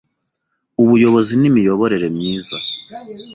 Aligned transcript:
Ubuyobozi 0.81 1.33
n’Imiyoborere 1.41 2.07
Myiza 2.17 2.57